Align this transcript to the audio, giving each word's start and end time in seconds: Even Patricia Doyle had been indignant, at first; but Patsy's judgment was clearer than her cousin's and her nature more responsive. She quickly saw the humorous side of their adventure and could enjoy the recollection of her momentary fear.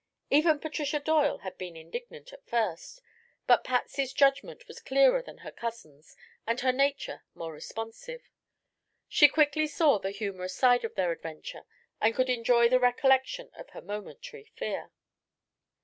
Even 0.31 0.57
Patricia 0.57 0.99
Doyle 0.99 1.37
had 1.45 1.59
been 1.59 1.77
indignant, 1.77 2.33
at 2.33 2.43
first; 2.47 3.03
but 3.45 3.63
Patsy's 3.63 4.11
judgment 4.13 4.67
was 4.67 4.79
clearer 4.79 5.21
than 5.21 5.37
her 5.37 5.51
cousin's 5.51 6.15
and 6.47 6.59
her 6.61 6.71
nature 6.71 7.21
more 7.35 7.53
responsive. 7.53 8.23
She 9.07 9.27
quickly 9.27 9.67
saw 9.67 9.99
the 9.99 10.09
humorous 10.09 10.55
side 10.55 10.83
of 10.83 10.95
their 10.95 11.11
adventure 11.11 11.65
and 12.01 12.15
could 12.15 12.31
enjoy 12.31 12.67
the 12.67 12.79
recollection 12.79 13.51
of 13.53 13.69
her 13.69 13.81
momentary 13.83 14.51
fear. 14.55 14.89